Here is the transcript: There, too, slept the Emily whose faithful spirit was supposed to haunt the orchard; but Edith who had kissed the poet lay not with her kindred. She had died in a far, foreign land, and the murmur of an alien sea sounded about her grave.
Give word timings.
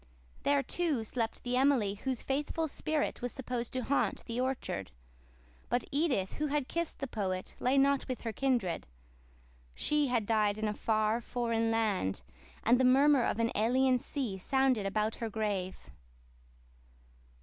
There, 0.41 0.63
too, 0.63 1.03
slept 1.03 1.43
the 1.43 1.55
Emily 1.57 1.93
whose 1.93 2.23
faithful 2.23 2.67
spirit 2.67 3.21
was 3.21 3.31
supposed 3.31 3.71
to 3.73 3.83
haunt 3.83 4.25
the 4.25 4.41
orchard; 4.41 4.89
but 5.69 5.83
Edith 5.91 6.33
who 6.33 6.47
had 6.47 6.67
kissed 6.67 6.97
the 6.97 7.05
poet 7.05 7.53
lay 7.59 7.77
not 7.77 8.07
with 8.07 8.21
her 8.21 8.33
kindred. 8.33 8.87
She 9.75 10.07
had 10.07 10.25
died 10.25 10.57
in 10.57 10.67
a 10.67 10.73
far, 10.73 11.21
foreign 11.21 11.69
land, 11.69 12.23
and 12.63 12.79
the 12.79 12.83
murmur 12.83 13.21
of 13.23 13.37
an 13.37 13.51
alien 13.53 13.99
sea 13.99 14.39
sounded 14.39 14.87
about 14.87 15.17
her 15.17 15.29
grave. 15.29 15.91